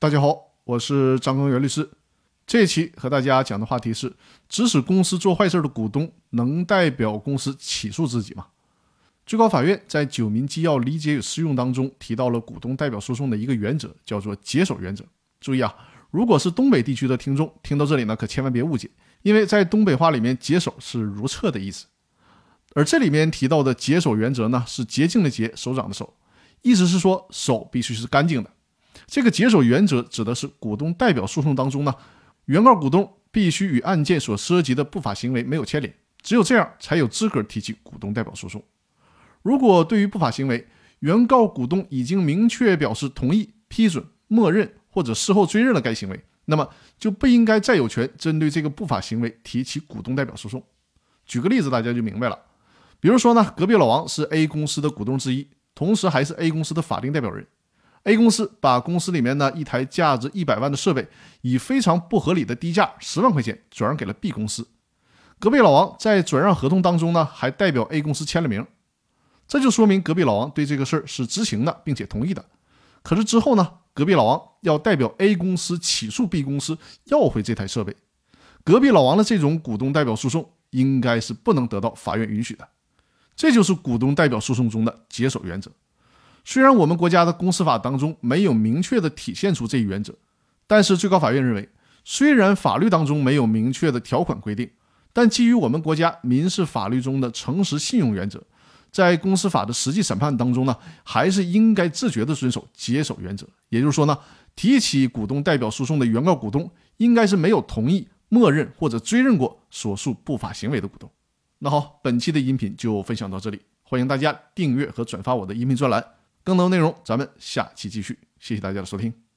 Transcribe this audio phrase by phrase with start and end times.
[0.00, 1.90] 大家好，我是张根源律师。
[2.46, 4.14] 这一期和大家讲的话题是：
[4.48, 8.46] 指使公司做坏事的股东能代表公司起诉自己吗？
[9.26, 15.04] 最高法院在《九民纪要理解与适用》当中提到了股东代表诉讼的一个原则，叫做解手原则。
[15.40, 15.74] 注意啊，
[16.12, 18.88] 如果是东北地区的听众听到这里呢，可千万别误解，
[19.22, 21.86] 因为在东北话里面，解手是如厕的意思，
[22.76, 26.14] 而这里面提到的解手原则呢，是洁净的洁，手掌的手，
[26.62, 28.52] 意思是说手必须是干净的。
[29.06, 31.94] 这个解手原则指的是股东代表诉讼当中呢，
[32.46, 38.62] 原告股东必须与案件所涉及的不法行为没有牵连，只有这样才有资格提起股东代表诉讼。
[39.42, 40.66] 如果对于不法行为，
[41.00, 50.62] 原告股东已经明确表示同意、批准、默认或者事后追认了该行为，那么就不应该再有权针对这个不法行为提起股东代表诉讼。
[51.24, 52.38] 举个例子，大家就明白了。
[53.00, 57.46] 比如说呢，隔壁老王是 A 公司的股东之一，同时还是 A 公司的法定代表人。
[58.04, 61.06] A 公司把公司里面呢一台价值一百万的设备，
[61.42, 64.66] 以非常不合理的低价十万块钱转让给了 B 公司。
[65.38, 68.66] 隔壁老王在转让合同当中呢，还代表 A 公司签了名，
[69.46, 72.44] 这就说明隔壁老王对这个事儿是知情的，并且同意的。
[73.02, 77.94] 可是之后呢，隔壁老王要代表 A 公司起诉 B 公司要回这台设备，
[78.64, 82.68] 隔壁老王的这种股东代表诉讼应该是不能得到法院允许的。
[83.36, 85.70] 这就是股东代表诉讼中的解手原则。
[86.50, 90.14] 虽然我们国家的公司法当中没有明确的体现出这一原则，
[90.66, 91.68] 但是最高法院认为，
[92.06, 94.70] 虽然法律当中没有明确的条款规定，
[95.12, 98.42] 但基于我们国家民事法律中的诚实信用原则，
[98.90, 103.46] 在公司法的实际审判当中呢，还是应该自觉的遵守接手原则。
[103.68, 104.18] 也就是说呢，
[104.56, 111.10] 提起股东代表诉讼的原告股东，应该是没有同意、默认或者追认过所述不法行为的股东。
[111.58, 116.02] 那好，本期的音频就分享到这里，欢迎大家订阅和转发我的音频专栏。
[116.48, 118.18] 更多内容，咱们下期继续。
[118.40, 119.27] 谢谢大家的收听。